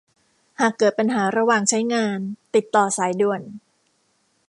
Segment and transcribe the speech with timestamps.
[0.59, 2.19] หากเกิดปัญหาระหว่างใช้งาน
[2.55, 3.41] ติดต่อสายด่วน